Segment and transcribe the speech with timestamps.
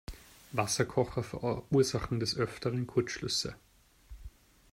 [0.51, 3.55] Wasserkocher verursachen des Öfteren Kurzschlüsse.